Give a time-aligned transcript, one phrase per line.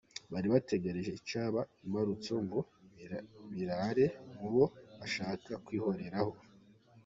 [0.31, 2.59] Bari bategereje icyaba imbarutso ngo
[3.57, 4.05] birare
[4.37, 4.63] mubo
[4.99, 6.33] bashaka kwihoreraho.